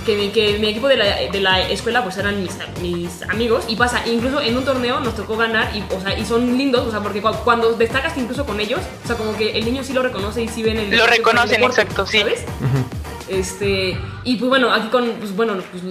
que 0.05 0.15
mi, 0.15 0.29
que 0.29 0.57
mi 0.59 0.67
equipo 0.69 0.87
de 0.87 0.97
la, 0.97 1.05
de 1.31 1.39
la 1.41 1.61
escuela 1.69 2.03
pues 2.03 2.17
eran 2.17 2.41
mis, 2.41 2.51
mis 2.81 3.21
amigos 3.23 3.65
y 3.67 3.75
pasa, 3.75 4.01
incluso 4.07 4.39
en 4.41 4.55
un 4.57 4.63
torneo 4.65 4.99
nos 4.99 5.15
tocó 5.15 5.35
ganar 5.37 5.71
y, 5.75 5.83
o 5.93 5.99
sea, 6.01 6.17
y 6.17 6.25
son 6.25 6.57
lindos, 6.57 6.87
o 6.87 6.91
sea, 6.91 7.01
porque 7.01 7.21
cu- 7.21 7.35
cuando 7.43 7.73
destacas 7.73 8.17
incluso 8.17 8.45
con 8.45 8.59
ellos, 8.59 8.79
o 9.03 9.07
sea, 9.07 9.15
como 9.17 9.35
que 9.35 9.51
el 9.57 9.65
niño 9.65 9.83
sí 9.83 9.93
lo 9.93 10.01
reconoce 10.03 10.43
y 10.43 10.47
sí 10.47 10.63
ven 10.63 10.77
el 10.77 10.89
Lo 10.95 11.03
el 11.05 11.09
reconocen, 11.09 11.59
deporte, 11.61 11.81
exacto, 11.81 12.05
sí. 12.05 12.19
¿sabes? 12.19 12.45
Este, 13.27 13.97
y 14.23 14.35
pues 14.37 14.49
bueno, 14.49 14.71
aquí 14.73 14.87
con, 14.89 15.05
pues 15.11 15.35
bueno, 15.35 15.53
pues, 15.71 15.83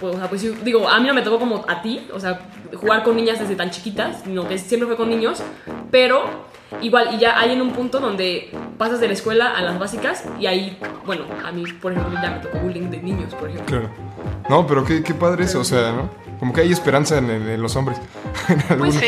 pues, 0.00 0.14
o 0.14 0.18
sea, 0.18 0.28
pues 0.28 0.64
digo, 0.64 0.88
a 0.88 0.98
mí 1.00 1.06
no 1.06 1.14
me 1.14 1.22
tocó 1.22 1.38
como 1.38 1.64
a 1.68 1.82
ti, 1.82 2.06
o 2.12 2.18
sea, 2.20 2.40
jugar 2.74 3.02
con 3.02 3.16
niñas 3.16 3.38
desde 3.38 3.54
tan 3.56 3.70
chiquitas, 3.70 4.18
sino 4.24 4.48
que 4.48 4.56
siempre 4.58 4.86
fue 4.86 4.96
con 4.96 5.08
niños, 5.10 5.42
pero 5.90 6.48
igual, 6.82 7.14
y 7.14 7.18
ya 7.18 7.38
hay 7.38 7.52
en 7.52 7.62
un 7.62 7.72
punto 7.72 8.00
donde 8.00 8.50
pasas 8.78 9.00
de 9.00 9.06
la 9.08 9.12
escuela 9.14 9.50
a 9.56 9.60
las 9.62 9.78
básicas 9.78 10.24
y 10.38 10.46
ahí, 10.46 10.78
bueno, 11.04 11.24
a 11.44 11.50
mí, 11.52 11.64
por 11.80 11.92
ejemplo, 11.92 12.18
ya 12.22 12.30
me 12.30 12.38
tocó 12.40 12.58
bullying 12.58 12.90
de 12.90 12.98
niños, 12.98 13.34
por 13.34 13.48
ejemplo. 13.50 13.66
Claro. 13.80 13.90
No, 14.48 14.66
pero 14.66 14.84
qué, 14.84 15.02
qué 15.02 15.14
padre 15.14 15.44
eso, 15.44 15.60
o 15.60 15.64
sea, 15.64 15.92
¿no? 15.92 16.10
Como 16.38 16.52
que 16.52 16.62
hay 16.62 16.72
esperanza 16.72 17.18
en, 17.18 17.30
en- 17.30 17.48
en 17.48 17.62
los 17.62 17.76
hombres. 17.76 17.98
En 18.48 18.78
Pues 18.78 18.94
Sí. 18.94 19.06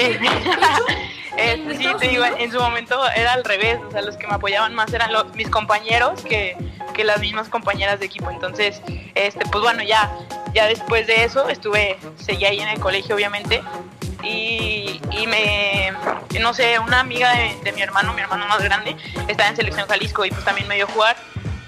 en 1.36 1.70
Este, 1.70 1.76
sí, 1.78 1.88
te 1.98 2.08
digo, 2.08 2.24
en 2.38 2.52
su 2.52 2.60
momento 2.60 3.00
era 3.16 3.32
al 3.32 3.42
revés, 3.44 3.78
o 3.88 3.90
sea, 3.90 4.02
los 4.02 4.16
que 4.16 4.26
me 4.26 4.34
apoyaban 4.34 4.74
más 4.74 4.92
eran 4.92 5.12
los, 5.12 5.34
mis 5.34 5.48
compañeros 5.48 6.20
que, 6.22 6.56
que 6.94 7.04
las 7.04 7.20
mismas 7.20 7.48
compañeras 7.48 7.98
de 8.00 8.06
equipo. 8.06 8.30
Entonces, 8.30 8.82
este, 9.14 9.44
pues 9.50 9.62
bueno, 9.64 9.82
ya, 9.82 10.10
ya 10.54 10.66
después 10.66 11.06
de 11.06 11.24
eso 11.24 11.48
estuve, 11.48 11.96
seguí 12.16 12.44
ahí 12.44 12.60
en 12.60 12.68
el 12.68 12.78
colegio, 12.78 13.14
obviamente, 13.16 13.62
y, 14.22 15.00
me, 15.26 15.92
no 16.40 16.54
sé, 16.54 16.78
una 16.78 17.00
amiga 17.00 17.32
de, 17.62 17.72
mi 17.72 17.82
hermano, 17.82 18.12
mi 18.14 18.20
hermano 18.20 18.46
más 18.46 18.62
grande, 18.62 18.96
estaba 19.28 19.48
en 19.48 19.56
Selección 19.56 19.86
Jalisco 19.88 20.24
y 20.24 20.30
pues 20.30 20.44
también 20.44 20.68
me 20.68 20.76
vio 20.76 20.86
jugar. 20.86 21.16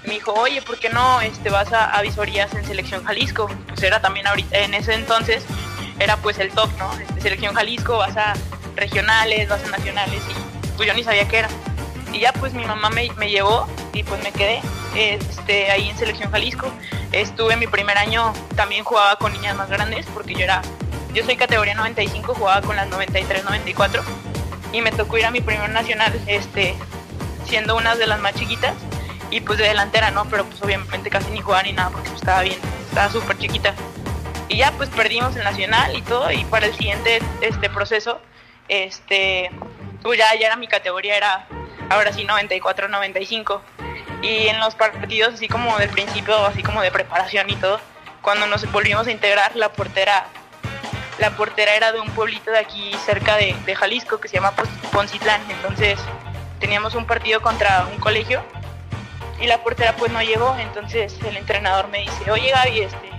Me 0.03 0.13
dijo, 0.13 0.33
oye, 0.33 0.61
¿por 0.61 0.77
qué 0.77 0.89
no 0.89 1.19
este, 1.21 1.49
vas 1.49 1.73
a, 1.73 1.85
a 1.85 2.01
visorías 2.01 2.53
en 2.53 2.63
Selección 2.63 3.03
Jalisco? 3.03 3.49
Pues 3.67 3.81
era 3.81 4.01
también 4.01 4.27
ahorita, 4.27 4.57
en 4.59 4.75
ese 4.75 4.93
entonces, 4.93 5.43
era 5.99 6.17
pues 6.17 6.37
el 6.39 6.51
top, 6.51 6.69
¿no? 6.77 6.91
Este, 6.99 7.21
Selección 7.21 7.55
Jalisco, 7.55 7.97
vas 7.97 8.15
a 8.15 8.33
regionales, 8.75 9.49
vas 9.49 9.63
a 9.63 9.67
nacionales 9.67 10.21
y 10.29 10.75
pues 10.75 10.87
yo 10.87 10.93
ni 10.93 11.03
sabía 11.03 11.27
qué 11.27 11.39
era. 11.39 11.49
Y 12.11 12.19
ya 12.19 12.33
pues 12.33 12.53
mi 12.53 12.65
mamá 12.65 12.89
me, 12.89 13.11
me 13.17 13.29
llevó 13.29 13.67
y 13.93 14.03
pues 14.03 14.21
me 14.23 14.31
quedé 14.31 14.61
este, 14.95 15.71
ahí 15.71 15.89
en 15.89 15.97
Selección 15.97 16.31
Jalisco. 16.31 16.71
Estuve 17.11 17.55
mi 17.55 17.67
primer 17.67 17.97
año, 17.97 18.33
también 18.55 18.83
jugaba 18.83 19.15
con 19.17 19.33
niñas 19.33 19.55
más 19.55 19.69
grandes 19.69 20.05
porque 20.13 20.33
yo 20.33 20.41
era, 20.41 20.61
yo 21.15 21.23
soy 21.23 21.37
categoría 21.37 21.75
95, 21.75 22.35
jugaba 22.35 22.61
con 22.61 22.75
las 22.75 22.89
93, 22.89 23.45
94 23.45 24.03
y 24.73 24.81
me 24.81 24.91
tocó 24.91 25.17
ir 25.17 25.25
a 25.25 25.31
mi 25.31 25.39
primer 25.39 25.69
nacional 25.69 26.13
este, 26.27 26.75
siendo 27.45 27.77
una 27.77 27.95
de 27.95 28.05
las 28.05 28.19
más 28.19 28.35
chiquitas 28.35 28.75
y 29.31 29.39
pues 29.39 29.57
de 29.57 29.65
delantera, 29.65 30.11
¿no? 30.11 30.25
Pero 30.25 30.43
pues 30.45 30.61
obviamente 30.61 31.09
casi 31.09 31.31
ni 31.31 31.39
jugaba 31.39 31.63
ni 31.63 31.71
nada 31.71 31.89
porque 31.89 32.09
pues, 32.09 32.19
estaba 32.19 32.41
bien, 32.41 32.59
estaba 32.89 33.09
súper 33.09 33.37
chiquita. 33.37 33.73
Y 34.49 34.57
ya 34.57 34.73
pues 34.73 34.89
perdimos 34.89 35.33
el 35.37 35.45
nacional 35.45 35.95
y 35.95 36.01
todo 36.01 36.29
y 36.31 36.43
para 36.45 36.65
el 36.65 36.75
siguiente 36.75 37.21
este 37.39 37.69
proceso, 37.69 38.19
este, 38.67 39.51
pues 40.03 40.19
ya, 40.19 40.37
ya 40.37 40.47
era 40.47 40.57
mi 40.57 40.67
categoría, 40.67 41.15
era 41.15 41.47
ahora 41.89 42.11
sí 42.11 42.25
94, 42.25 42.89
95. 42.89 43.61
Y 44.21 44.47
en 44.47 44.59
los 44.59 44.75
partidos 44.75 45.35
así 45.35 45.47
como 45.47 45.77
del 45.77 45.89
principio, 45.89 46.45
así 46.45 46.61
como 46.61 46.81
de 46.81 46.91
preparación 46.91 47.49
y 47.49 47.55
todo, 47.55 47.79
cuando 48.21 48.47
nos 48.47 48.69
volvimos 48.69 49.07
a 49.07 49.11
integrar, 49.11 49.55
la 49.55 49.69
portera 49.69 50.27
la 51.19 51.31
portera 51.31 51.75
era 51.75 51.91
de 51.91 51.99
un 51.99 52.09
pueblito 52.11 52.51
de 52.51 52.59
aquí 52.59 52.91
cerca 53.05 53.35
de, 53.37 53.55
de 53.65 53.75
Jalisco 53.75 54.19
que 54.19 54.27
se 54.27 54.35
llama 54.35 54.51
Pon- 54.51 54.67
Poncitlán. 54.91 55.41
Entonces 55.49 55.99
teníamos 56.59 56.95
un 56.95 57.05
partido 57.05 57.41
contra 57.41 57.87
un 57.91 57.99
colegio 57.99 58.43
y 59.39 59.47
la 59.47 59.59
portera 59.59 59.95
pues 59.95 60.11
no 60.11 60.21
llegó. 60.21 60.55
Entonces 60.59 61.15
el 61.25 61.37
entrenador 61.37 61.87
me 61.87 61.99
dice, 61.99 62.31
oye 62.31 62.51
Gaby, 62.51 62.81
este, 62.81 63.09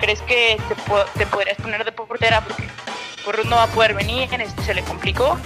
¿crees 0.00 0.20
que 0.22 0.58
te, 0.68 0.74
te 1.18 1.26
podrías 1.26 1.56
poner 1.58 1.84
de 1.84 1.92
portera? 1.92 2.40
Porque 2.42 2.68
Ruth 3.26 3.46
no 3.46 3.56
va 3.56 3.64
a 3.64 3.68
poder 3.68 3.94
venir, 3.94 4.28
este, 4.40 4.62
se 4.62 4.74
le 4.74 4.82
complicó. 4.82 5.38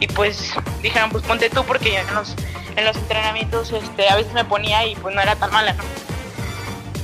Y 0.00 0.06
pues 0.06 0.54
dijeron, 0.82 1.10
pues 1.10 1.24
ponte 1.24 1.50
tú 1.50 1.64
porque 1.64 1.92
yo 1.92 1.98
en 1.98 2.14
los, 2.14 2.36
en 2.76 2.84
los 2.84 2.96
entrenamientos 2.96 3.72
este, 3.72 4.08
a 4.08 4.14
veces 4.14 4.32
me 4.32 4.44
ponía 4.44 4.86
y 4.86 4.94
pues 4.94 5.12
no 5.14 5.20
era 5.20 5.34
tan 5.34 5.50
mala, 5.50 5.72
¿no? 5.72 5.82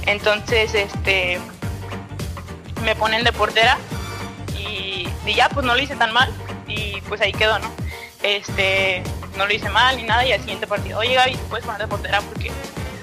Entonces, 0.07 0.75
este, 0.75 1.41
me 2.85 2.95
ponen 2.95 3.25
de 3.25 3.33
portera 3.33 3.79
y, 4.69 5.09
y 5.27 5.35
ya 5.35 5.49
pues 5.49 5.65
no 5.65 5.75
lo 5.75 5.83
hice 5.83 5.97
tan 5.97 6.13
mal 6.13 6.31
y 6.67 7.01
pues 7.03 7.21
ahí 7.21 7.33
quedó, 7.33 7.59
¿no? 7.59 7.71
Este, 8.23 9.03
no 9.37 9.47
lo 9.47 9.53
hice 9.53 9.69
mal 9.69 9.97
ni 9.97 10.05
nada 10.05 10.25
y 10.27 10.33
al 10.33 10.41
siguiente 10.41 10.67
partido, 10.67 10.99
oye 10.99 11.15
Gaby, 11.15 11.33
¿te 11.33 11.45
puedes 11.45 11.65
poner 11.65 11.81
de 11.83 11.89
portera 11.89 12.21
porque, 12.23 12.51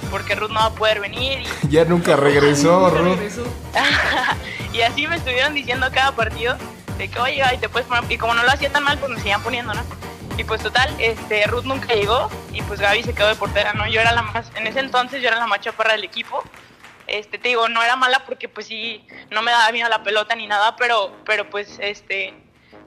porque 0.10 0.36
Ruth 0.36 0.50
no 0.50 0.60
va 0.60 0.65
a 0.65 0.74
poder 0.74 1.00
venir 1.00 1.41
y, 1.41 1.68
Ya 1.70 1.86
nunca 1.86 2.15
regresó, 2.15 2.89
Ruth. 2.89 3.20
y 4.74 4.82
así 4.82 5.08
me 5.08 5.18
estuvieron 5.18 5.53
diciendo 5.53 5.88
cada 5.94 6.13
partido 6.13 6.58
de 6.98 7.08
que, 7.08 7.20
oye, 7.20 7.41
ay, 7.41 7.58
te 7.58 7.70
puedes 7.70 7.88
poner, 7.88 8.12
y 8.12 8.18
como 8.18 8.34
no 8.34 8.44
lo 8.44 8.51
hacía 8.51 8.72
tan 8.72 8.84
mal, 8.84 8.98
pues 8.98 9.12
me 9.12 9.18
seguían 9.18 9.41
poniendo, 9.41 9.74
¿no? 9.74 9.82
Y 10.38 10.44
pues 10.44 10.62
total, 10.62 10.89
este, 11.00 11.46
Ruth 11.48 11.65
nunca 11.65 11.94
llegó 11.94 12.30
y 12.51 12.62
pues 12.63 12.80
Gaby 12.80 13.03
se 13.03 13.13
quedó 13.13 13.27
de 13.27 13.36
portera, 13.36 13.74
¿no? 13.74 13.88
Yo 13.88 14.01
era 14.01 14.12
la 14.12 14.22
más, 14.22 14.51
en 14.56 14.65
ese 14.65 14.80
entonces 14.80 15.22
yo 15.22 15.27
era 15.27 15.38
la 15.38 15.48
más 15.48 15.62
chaparra 15.62 15.94
del 15.94 16.03
equipo. 16.03 16.44
Este, 17.12 17.38
te 17.38 17.50
digo, 17.50 17.68
no 17.68 17.84
era 17.84 17.98
mala 17.98 18.24
porque 18.25 18.48
pues 18.48 18.68
sí, 18.68 19.06
no 19.30 19.41
me 19.41 19.51
daba 19.51 19.70
bien 19.72 19.86
a 19.86 19.89
la 19.89 20.01
pelota 20.01 20.34
ni 20.34 20.48
nada, 20.48 20.77
pero, 20.77 21.13
pero 21.25 21.50
pues 21.50 21.77
este, 21.82 22.34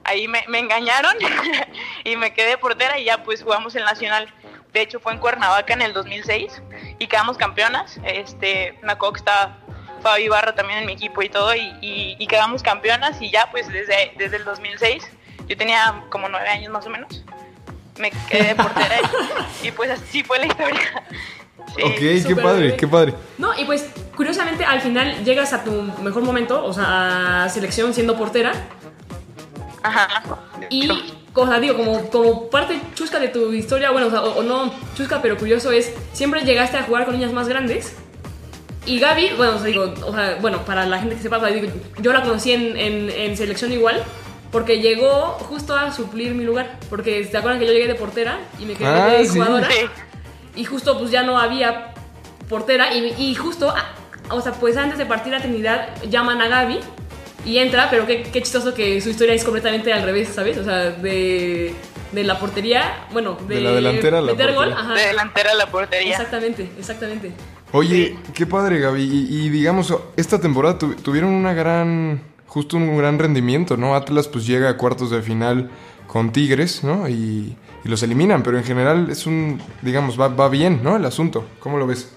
ahí 0.03 0.27
me, 0.27 0.43
me 0.47 0.59
engañaron 0.59 1.15
y 2.03 2.15
me 2.15 2.33
quedé 2.33 2.49
de 2.49 2.57
portera 2.57 2.97
y 2.97 3.05
ya 3.05 3.23
pues 3.23 3.43
jugamos 3.43 3.75
el 3.75 3.83
Nacional. 3.83 4.33
De 4.73 4.81
hecho 4.81 4.99
fue 4.99 5.13
en 5.13 5.19
Cuernavaca 5.19 5.73
en 5.73 5.83
el 5.83 5.93
2006 5.93 6.61
y 6.97 7.07
quedamos 7.07 7.37
campeonas. 7.37 7.99
Este, 8.03 8.77
me 8.81 8.93
acuerdo 8.93 9.13
que 9.13 9.19
estaba 9.19 9.57
Fabi 10.01 10.27
Barra 10.27 10.55
también 10.55 10.79
en 10.79 10.85
mi 10.85 10.93
equipo 10.93 11.21
y 11.21 11.29
todo 11.29 11.53
y, 11.55 11.61
y, 11.81 12.15
y 12.19 12.27
quedamos 12.27 12.63
campeonas 12.63 13.21
y 13.21 13.29
ya 13.29 13.49
pues 13.51 13.67
desde, 13.67 14.11
desde 14.17 14.37
el 14.37 14.43
2006, 14.43 15.07
yo 15.47 15.55
tenía 15.55 16.03
como 16.09 16.29
nueve 16.29 16.47
años 16.49 16.71
más 16.71 16.85
o 16.87 16.89
menos, 16.89 17.23
me 17.97 18.11
quedé 18.29 18.49
de 18.49 18.55
portera 18.55 18.95
y, 19.61 19.67
y 19.67 19.71
pues 19.71 19.91
así 19.91 20.23
fue 20.23 20.39
la 20.39 20.47
historia. 20.47 21.03
Sí. 21.75 21.81
ok, 21.81 22.27
qué 22.27 22.35
padre, 22.35 22.61
bien. 22.67 22.77
qué 22.77 22.87
padre. 22.87 23.13
No, 23.39 23.53
y 23.59 23.65
pues 23.65 23.89
curiosamente 24.15 24.63
al 24.65 24.81
final 24.81 25.23
llegas 25.23 25.53
a 25.53 25.63
tu 25.63 25.71
mejor 26.03 26.23
momento, 26.23 26.63
o 26.65 26.73
sea, 26.73 27.43
a 27.43 27.49
selección 27.49 27.93
siendo 27.93 28.17
portera. 28.17 28.53
Ajá. 29.83 30.07
Y, 30.69 30.89
o 31.33 31.47
sea, 31.47 31.59
digo, 31.59 31.75
como, 31.75 32.09
como 32.09 32.49
parte 32.49 32.79
chusca 32.95 33.19
de 33.19 33.27
tu 33.27 33.53
historia, 33.53 33.91
bueno, 33.91 34.07
o, 34.07 34.09
sea, 34.09 34.21
o- 34.23 34.39
o 34.39 34.43
no 34.43 34.73
chusca, 34.95 35.21
pero 35.21 35.37
curioso 35.37 35.71
es, 35.71 35.93
siempre 36.13 36.41
llegaste 36.43 36.77
a 36.77 36.83
jugar 36.83 37.05
con 37.05 37.13
niñas 37.15 37.33
más 37.33 37.47
grandes. 37.47 37.93
Y 38.87 38.99
Gaby, 38.99 39.31
bueno, 39.37 39.53
o 39.55 39.57
sea, 39.57 39.67
digo, 39.67 39.93
o 40.05 40.13
sea, 40.13 40.37
bueno, 40.41 40.59
para 40.65 40.85
la 40.85 40.99
gente 40.99 41.15
que 41.15 41.21
sepa, 41.21 41.37
o 41.37 41.39
sea, 41.41 41.49
digo, 41.49 41.71
yo 41.99 42.13
la 42.13 42.21
conocí 42.23 42.51
en, 42.51 42.77
en- 42.77 43.09
en 43.09 43.37
selección 43.37 43.71
igual, 43.73 44.03
porque 44.51 44.79
llegó 44.79 45.37
justo 45.49 45.75
a 45.75 45.91
suplir 45.91 46.33
mi 46.33 46.43
lugar. 46.45 46.79
Porque 46.89 47.23
se 47.25 47.35
acuerdan 47.37 47.59
que 47.59 47.65
yo 47.67 47.73
llegué 47.73 47.87
de 47.87 47.95
portera 47.95 48.39
y 48.59 48.65
me 48.65 48.73
quedé 48.75 48.87
Ah, 48.87 49.05
de 49.07 49.25
sí. 49.25 49.33
jugadora. 49.37 49.67
Sí. 49.69 49.85
Y 50.55 50.63
justo 50.65 50.97
pues 50.97 51.11
ya 51.11 51.23
no 51.23 51.37
había 51.37 51.93
portera 52.47 52.93
y, 52.93 53.13
y 53.17 53.35
justo, 53.35 53.73
o 54.29 54.41
sea, 54.41 54.53
pues 54.53 54.77
antes 54.77 54.97
de 54.97 55.05
partir 55.05 55.33
a 55.35 55.39
Trinidad 55.41 55.89
llaman 56.09 56.41
a 56.41 56.47
Gaby 56.47 56.79
y 57.45 57.57
entra, 57.57 57.89
pero 57.89 58.05
qué, 58.07 58.23
qué 58.23 58.41
chistoso 58.41 58.73
que 58.73 58.99
su 59.01 59.09
historia 59.09 59.33
es 59.33 59.43
completamente 59.43 59.93
al 59.93 60.03
revés, 60.03 60.29
¿sabes? 60.33 60.57
O 60.57 60.63
sea, 60.63 60.91
de, 60.91 61.73
de 62.11 62.23
la 62.23 62.39
portería, 62.39 63.05
bueno, 63.13 63.37
de, 63.47 63.55
De 63.55 63.61
la 63.61 63.71
delantera 63.71 64.17
a 64.17 64.21
la 64.21 64.31
meter 64.31 64.53
gol, 64.53 64.69
portería. 64.69 64.79
ajá. 64.83 64.93
De 65.01 65.07
delantera 65.07 65.51
a 65.51 65.55
la 65.55 65.65
portería. 65.67 66.11
Exactamente, 66.11 66.69
exactamente. 66.79 67.31
Oye, 67.71 68.17
qué 68.33 68.45
padre, 68.45 68.79
Gaby. 68.79 69.01
Y, 69.03 69.45
y 69.45 69.49
digamos, 69.49 69.93
esta 70.15 70.39
temporada 70.39 70.77
tu- 70.79 70.95
tuvieron 70.95 71.31
una 71.31 71.53
gran, 71.53 72.21
justo 72.47 72.77
un 72.77 72.97
gran 72.97 73.19
rendimiento, 73.19 73.75
¿no? 73.77 73.95
Atlas 73.95 74.27
pues 74.27 74.47
llega 74.47 74.69
a 74.69 74.77
cuartos 74.77 75.11
de 75.11 75.21
final 75.21 75.69
con 76.07 76.31
Tigres, 76.31 76.83
¿no? 76.83 77.07
Y, 77.09 77.55
y 77.83 77.89
los 77.89 78.01
eliminan, 78.01 78.41
pero 78.43 78.57
en 78.57 78.63
general 78.63 79.09
es 79.11 79.25
un, 79.27 79.61
digamos, 79.81 80.19
va, 80.19 80.29
va 80.29 80.47
bien, 80.49 80.79
¿no? 80.83 80.95
El 80.95 81.05
asunto. 81.05 81.45
¿Cómo 81.59 81.77
lo 81.77 81.85
ves? 81.85 82.15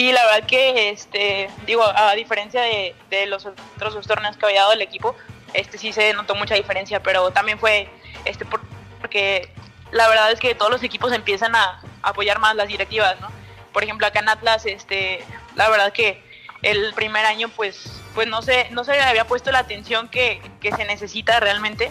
Sí, 0.00 0.12
la 0.12 0.24
verdad 0.24 0.46
que, 0.46 0.88
este, 0.88 1.50
digo, 1.66 1.84
a 1.84 2.14
diferencia 2.14 2.62
de, 2.62 2.94
de 3.10 3.26
los 3.26 3.44
otros 3.44 3.92
dos 3.92 4.06
torneos 4.06 4.34
que 4.38 4.46
había 4.46 4.60
dado 4.62 4.72
el 4.72 4.80
equipo, 4.80 5.14
este 5.52 5.76
sí 5.76 5.92
se 5.92 6.14
notó 6.14 6.34
mucha 6.34 6.54
diferencia, 6.54 7.02
pero 7.02 7.30
también 7.32 7.58
fue, 7.58 7.86
este, 8.24 8.46
por- 8.46 8.62
porque 8.98 9.50
la 9.90 10.08
verdad 10.08 10.32
es 10.32 10.40
que 10.40 10.54
todos 10.54 10.70
los 10.70 10.82
equipos 10.82 11.12
empiezan 11.12 11.54
a 11.54 11.82
apoyar 12.00 12.38
más 12.38 12.56
las 12.56 12.68
directivas, 12.68 13.20
¿no? 13.20 13.28
Por 13.74 13.84
ejemplo, 13.84 14.06
acá 14.06 14.20
en 14.20 14.30
Atlas, 14.30 14.64
este, 14.64 15.22
la 15.54 15.68
verdad 15.68 15.92
que 15.92 16.24
el 16.62 16.94
primer 16.94 17.26
año, 17.26 17.50
pues, 17.50 18.00
pues 18.14 18.26
no 18.26 18.40
se, 18.40 18.70
no 18.70 18.84
se 18.84 18.98
había 18.98 19.26
puesto 19.26 19.52
la 19.52 19.58
atención 19.58 20.08
que, 20.08 20.40
que 20.62 20.72
se 20.72 20.86
necesita 20.86 21.40
realmente, 21.40 21.90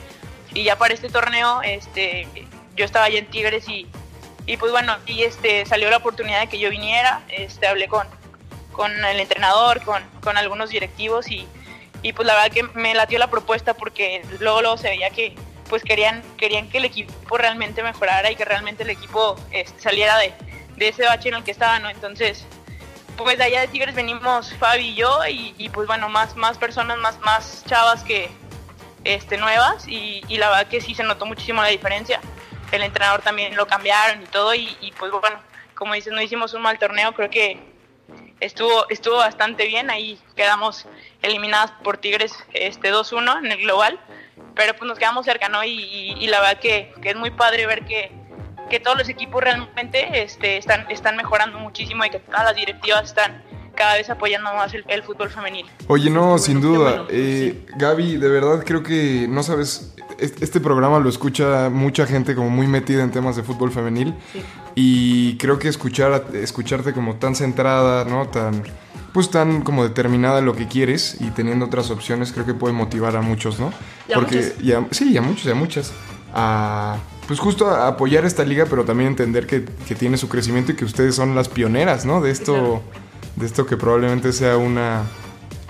y 0.55 0.63
ya 0.63 0.79
para 0.79 0.95
este 0.95 1.09
torneo, 1.09 1.61
este, 1.61 2.27
yo 2.75 2.85
estaba 2.85 3.05
allá 3.05 3.19
en 3.19 3.27
Tigres 3.27 3.69
y 3.69 3.85
y 4.49 4.57
pues 4.57 4.71
bueno, 4.71 4.97
y 5.05 5.21
este 5.21 5.63
salió 5.67 5.91
la 5.91 5.97
oportunidad 5.97 6.39
de 6.39 6.47
que 6.47 6.57
yo 6.57 6.71
viniera, 6.71 7.21
este 7.29 7.67
hablé 7.67 7.87
con, 7.87 8.07
con 8.71 8.91
el 9.05 9.19
entrenador, 9.19 9.79
con, 9.83 10.01
con 10.23 10.37
algunos 10.37 10.71
directivos 10.71 11.29
y, 11.29 11.47
y 12.01 12.13
pues 12.13 12.25
la 12.25 12.33
verdad 12.33 12.51
que 12.51 12.63
me 12.63 12.95
latió 12.95 13.19
la 13.19 13.29
propuesta 13.29 13.75
porque 13.75 14.23
luego 14.39 14.61
luego 14.61 14.77
se 14.77 14.89
veía 14.89 15.11
que 15.11 15.35
pues 15.69 15.83
querían 15.83 16.23
querían 16.35 16.67
que 16.67 16.79
el 16.79 16.85
equipo 16.85 17.37
realmente 17.37 17.83
mejorara 17.83 18.31
y 18.31 18.35
que 18.35 18.43
realmente 18.43 18.81
el 18.81 18.89
equipo 18.89 19.35
este, 19.51 19.79
saliera 19.79 20.17
de, 20.17 20.33
de 20.77 20.87
ese 20.87 21.05
bache 21.05 21.29
en 21.29 21.35
el 21.35 21.43
que 21.43 21.51
estaba, 21.51 21.77
¿no? 21.77 21.91
Entonces, 21.91 22.43
pues 23.17 23.37
de 23.37 23.43
allá 23.43 23.61
de 23.61 23.67
Tigres 23.67 23.93
venimos 23.93 24.51
Fabi 24.55 24.87
y 24.87 24.95
yo 24.95 25.27
y, 25.27 25.53
y, 25.59 25.69
pues 25.69 25.85
bueno, 25.85 26.09
más, 26.09 26.35
más 26.35 26.57
personas, 26.57 26.97
más, 26.97 27.19
más 27.19 27.63
chavas 27.67 28.03
que 28.03 28.31
este, 29.03 29.37
nuevas 29.37 29.87
y, 29.87 30.23
y 30.27 30.37
la 30.37 30.49
verdad 30.49 30.67
que 30.67 30.81
sí 30.81 30.95
se 30.95 31.03
notó 31.03 31.27
muchísimo 31.27 31.61
la 31.61 31.67
diferencia. 31.67 32.19
El 32.71 32.83
entrenador 32.83 33.21
también 33.21 33.55
lo 33.55 33.67
cambiaron 33.67 34.21
y 34.21 34.25
todo 34.25 34.53
y, 34.53 34.77
y, 34.81 34.91
pues 34.93 35.11
bueno, 35.11 35.39
como 35.75 35.93
dices, 35.93 36.13
no 36.13 36.21
hicimos 36.21 36.53
un 36.53 36.61
mal 36.61 36.77
torneo, 36.77 37.13
creo 37.13 37.29
que 37.29 37.59
estuvo, 38.39 38.87
estuvo 38.89 39.17
bastante 39.17 39.65
bien, 39.65 39.89
ahí 39.89 40.19
quedamos 40.35 40.85
eliminadas 41.21 41.71
por 41.83 41.97
Tigres 41.97 42.33
este 42.53 42.91
2-1 42.91 43.45
en 43.45 43.51
el 43.51 43.61
global, 43.61 43.99
pero 44.55 44.75
pues 44.75 44.87
nos 44.87 44.99
quedamos 44.99 45.25
cerca, 45.25 45.49
¿no? 45.49 45.63
Y, 45.63 45.71
y, 45.71 46.15
y 46.19 46.27
la 46.27 46.41
verdad 46.41 46.59
que, 46.59 46.93
que, 47.01 47.09
es 47.09 47.15
muy 47.15 47.31
padre 47.31 47.65
ver 47.65 47.85
que, 47.85 48.11
que 48.69 48.79
todos 48.79 48.97
los 48.97 49.09
equipos 49.09 49.43
realmente 49.43 50.21
este, 50.21 50.57
están, 50.57 50.89
están 50.89 51.15
mejorando 51.15 51.59
muchísimo 51.59 52.05
y 52.05 52.09
que 52.09 52.19
todas 52.19 52.43
las 52.43 52.55
directivas 52.55 53.05
están 53.05 53.43
cada 53.75 53.95
vez 53.95 54.09
apoyando 54.09 54.53
más 54.53 54.73
el, 54.73 54.83
el 54.87 55.03
fútbol 55.03 55.29
femenil. 55.29 55.65
Oye, 55.87 56.09
no, 56.09 56.37
sin 56.37 56.59
duda. 56.59 57.05
Eh, 57.09 57.65
Gaby, 57.77 58.17
de 58.17 58.29
verdad 58.29 58.63
creo 58.65 58.83
que, 58.83 59.25
no 59.29 59.41
sabes, 59.43 59.95
este, 60.21 60.59
programa 60.59 60.99
lo 60.99 61.09
escucha 61.09 61.69
mucha 61.69 62.05
gente 62.05 62.35
como 62.35 62.49
muy 62.49 62.67
metida 62.67 63.03
en 63.03 63.11
temas 63.11 63.35
de 63.35 63.43
fútbol 63.43 63.71
femenil. 63.71 64.13
Sí. 64.33 64.41
Y 64.75 65.37
creo 65.37 65.59
que 65.59 65.67
escuchar, 65.67 66.25
escucharte 66.33 66.93
como 66.93 67.15
tan 67.15 67.35
centrada, 67.35 68.05
¿no? 68.05 68.27
Tan, 68.27 68.63
pues 69.13 69.29
tan 69.31 69.61
como 69.61 69.83
determinada 69.83 70.39
en 70.39 70.45
lo 70.45 70.55
que 70.55 70.67
quieres 70.67 71.17
y 71.19 71.31
teniendo 71.31 71.65
otras 71.65 71.89
opciones, 71.91 72.31
creo 72.31 72.45
que 72.45 72.53
puede 72.53 72.73
motivar 72.73 73.15
a 73.15 73.21
muchos, 73.21 73.59
¿no? 73.59 73.71
Y 74.07 74.13
a 74.13 74.17
y 74.61 74.71
a- 74.73 74.85
sí, 74.91 75.17
a 75.17 75.21
muchos, 75.21 75.45
y 75.45 75.51
a 75.51 75.55
muchas. 75.55 75.91
A, 76.33 76.97
pues 77.27 77.39
justo 77.39 77.67
a 77.69 77.87
apoyar 77.87 78.25
esta 78.25 78.43
liga, 78.43 78.65
pero 78.69 78.85
también 78.85 79.09
entender 79.09 79.45
que, 79.47 79.65
que 79.87 79.95
tiene 79.95 80.17
su 80.17 80.29
crecimiento 80.29 80.71
y 80.71 80.75
que 80.75 80.85
ustedes 80.85 81.15
son 81.15 81.35
las 81.35 81.49
pioneras, 81.49 82.05
¿no? 82.05 82.21
De 82.21 82.31
esto, 82.31 82.53
Claro. 82.53 82.81
de 83.35 83.45
esto 83.45 83.65
que 83.65 83.77
probablemente 83.77 84.31
sea 84.33 84.57
una, 84.57 85.03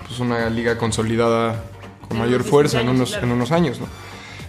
pues 0.06 0.20
una 0.20 0.48
liga 0.50 0.76
consolidada 0.78 1.62
con 2.08 2.16
En 2.18 2.22
mayor 2.24 2.42
fuerza 2.44 2.80
en 2.80 2.86
16 2.86 2.98
unos, 2.98 3.12
años, 3.14 3.22
en 3.24 3.32
unos 3.32 3.52
años, 3.52 3.80
¿no? 3.80 3.86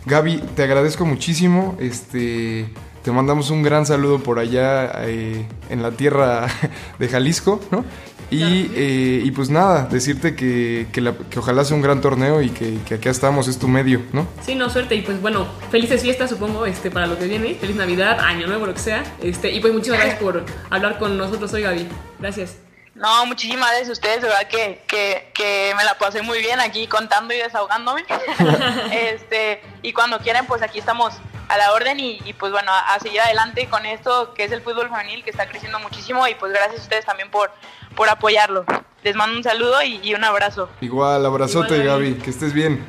Gaby, 0.06 0.38
te 0.56 0.64
agradezco 0.64 1.06
muchísimo. 1.06 1.76
Este, 1.80 2.68
te 3.04 3.12
mandamos 3.12 3.50
un 3.50 3.64
gran 3.64 3.86
saludo 3.86 4.20
por 4.20 4.40
allá 4.40 4.92
eh, 5.06 5.46
en 5.70 5.82
la 5.82 5.92
tierra 5.92 6.48
de 7.00 7.08
Jalisco, 7.08 7.60
¿no? 7.72 7.84
Y, 8.32 8.72
eh, 8.76 9.22
y 9.26 9.32
pues 9.32 9.50
nada, 9.50 9.90
decirte 9.92 10.36
que, 10.36 10.88
que, 10.94 11.02
la- 11.02 11.14
que 11.18 11.38
ojalá 11.40 11.66
sea 11.66 11.76
un 11.76 11.82
gran 11.84 12.00
torneo 12.00 12.42
y 12.42 12.50
que, 12.50 12.78
que 12.88 12.94
acá 12.96 13.10
estamos, 13.10 13.50
es 13.50 13.58
tu 13.60 13.68
medio, 13.68 14.02
¿no? 14.14 14.26
Sí, 14.42 14.56
no, 14.56 14.70
suerte. 14.70 14.96
Y 14.96 15.02
pues 15.02 15.22
bueno, 15.22 15.46
felices 15.70 16.02
fiestas, 16.02 16.30
supongo, 16.30 16.66
este, 16.66 16.90
para 16.92 17.08
lo 17.08 17.20
que 17.20 17.26
viene. 17.28 17.56
Feliz 17.56 17.76
Navidad, 17.76 18.22
Año 18.22 18.48
Nuevo, 18.48 18.68
lo 18.68 18.74
que 18.74 18.80
sea. 18.80 19.04
Este, 19.22 19.52
y 19.52 19.60
pues 19.60 19.74
muchísimas 19.74 20.00
gracias 20.00 20.22
por 20.22 20.46
hablar 20.70 20.98
con 20.98 21.18
nosotros 21.18 21.52
hoy, 21.54 21.64
Gaby. 21.64 21.88
Gracias. 22.22 22.56
No, 22.94 23.26
muchísimas 23.26 23.70
gracias 23.70 23.90
a 23.90 23.92
ustedes, 23.94 24.22
de 24.22 24.28
verdad 24.28 24.48
que, 24.48 24.84
que, 24.88 25.32
que 25.34 25.74
me 25.78 25.84
la 25.84 25.98
pasé 25.98 26.22
muy 26.22 26.40
bien 26.40 26.60
aquí 26.60 26.88
contando 26.88 27.34
y 27.34 27.38
desahogándome. 27.38 28.04
este, 28.92 29.64
y 29.82 29.94
cuando 29.94 30.20
quieran, 30.20 30.46
pues 30.46 30.62
aquí 30.62 30.80
estamos 30.80 31.14
a 31.48 31.58
la 31.58 31.72
orden 31.74 32.00
y, 32.00 32.20
y, 32.26 32.34
pues 32.34 32.52
bueno, 32.52 32.72
a, 32.72 32.94
a, 32.94 33.00
seguir 33.00 33.22
adelante 33.22 33.68
con 33.68 33.86
esto 33.86 34.34
que 34.34 34.44
es 34.44 34.52
el 34.52 34.62
fútbol 34.62 34.90
femenil 34.90 35.24
que 35.24 35.30
está 35.30 35.48
creciendo 35.48 35.80
muchísimo 35.80 36.28
y 36.28 36.36
pues 36.36 36.54
gracias 36.54 36.80
a 36.80 36.84
ustedes 36.84 37.06
también 37.06 37.32
por, 37.32 37.52
por 37.96 38.10
apoyarlo. 38.10 38.66
Les 39.04 39.16
mando 39.16 39.38
un 39.38 39.44
saludo 39.44 39.82
y, 39.82 40.00
y 40.04 40.14
un 40.14 40.24
abrazo. 40.24 40.70
Igual, 40.82 41.26
abrazote 41.26 41.78
Igual, 41.78 41.88
Gaby, 41.88 42.14
que 42.16 42.30
estés 42.30 42.54
bien. 42.54 42.86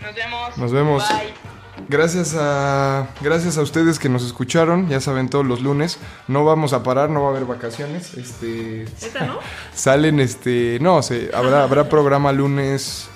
Nos 0.00 0.14
vemos. 0.14 0.56
Nos 0.56 0.72
vemos. 0.72 1.08
Bye. 1.08 1.49
Gracias 1.88 2.34
a, 2.38 3.08
gracias 3.20 3.58
a 3.58 3.62
ustedes 3.62 3.98
que 3.98 4.08
nos 4.08 4.24
escucharon, 4.24 4.88
ya 4.88 5.00
saben 5.00 5.28
todos 5.28 5.46
los 5.46 5.60
lunes, 5.60 5.98
no 6.28 6.44
vamos 6.44 6.72
a 6.72 6.82
parar, 6.82 7.10
no 7.10 7.22
va 7.22 7.28
a 7.28 7.30
haber 7.30 7.44
vacaciones, 7.44 8.14
este, 8.14 8.84
¿Esta 8.84 9.26
no? 9.26 9.38
salen, 9.74 10.20
este, 10.20 10.78
no, 10.80 11.02
se, 11.02 11.30
habrá, 11.34 11.62
habrá 11.62 11.88
programa 11.88 12.32
lunes, 12.32 13.08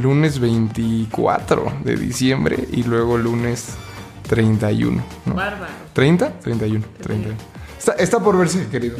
lunes 0.00 0.38
24 0.38 1.72
de 1.84 1.96
diciembre 1.96 2.68
y 2.70 2.82
luego 2.82 3.18
lunes 3.18 3.74
31, 4.28 5.02
¿no? 5.26 5.34
Bárbaro. 5.34 5.72
¿30? 5.94 6.40
31, 6.40 6.84
31. 7.02 7.53
Está, 7.84 8.02
está 8.02 8.18
por 8.18 8.38
verse, 8.38 8.66
queridos. 8.68 8.98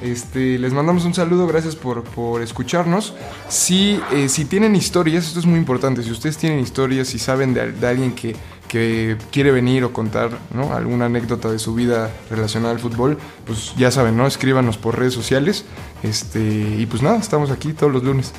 Este, 0.00 0.56
les 0.56 0.72
mandamos 0.72 1.04
un 1.04 1.12
saludo, 1.12 1.48
gracias 1.48 1.74
por, 1.74 2.04
por 2.04 2.40
escucharnos. 2.40 3.14
Si, 3.48 4.00
eh, 4.12 4.28
si 4.28 4.44
tienen 4.44 4.76
historias, 4.76 5.26
esto 5.26 5.40
es 5.40 5.46
muy 5.46 5.58
importante, 5.58 6.04
si 6.04 6.12
ustedes 6.12 6.38
tienen 6.38 6.60
historias, 6.60 7.08
si 7.08 7.18
saben 7.18 7.52
de, 7.52 7.72
de 7.72 7.84
alguien 7.84 8.14
que, 8.14 8.36
que, 8.68 9.16
quiere 9.32 9.50
venir 9.50 9.82
o 9.82 9.92
contar 9.92 10.30
¿no? 10.54 10.72
alguna 10.72 11.06
anécdota 11.06 11.50
de 11.50 11.58
su 11.58 11.74
vida 11.74 12.12
relacionada 12.30 12.72
al 12.72 12.78
fútbol, 12.78 13.18
pues 13.44 13.74
ya 13.76 13.90
saben, 13.90 14.16
¿no? 14.16 14.28
Escríbanos 14.28 14.78
por 14.78 14.96
redes 14.96 15.14
sociales. 15.14 15.64
Este, 16.04 16.38
y 16.38 16.86
pues 16.86 17.02
nada, 17.02 17.16
estamos 17.16 17.50
aquí 17.50 17.72
todos 17.72 17.92
los 17.92 18.04
lunes. 18.04 18.32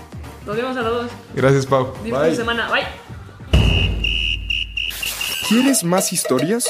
Nos 0.45 0.55
vemos 0.55 0.77
a 0.77 0.81
todos. 0.81 1.11
Gracias, 1.35 1.65
Pau. 1.65 1.93
Su 2.29 2.35
semana. 2.37 2.69
Bye. 2.71 2.85
¿Quieres 5.49 5.83
más 5.83 6.13
historias? 6.13 6.69